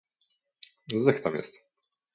"Zych 0.95 1.21
tam 1.21 1.35
jest." 1.35 1.63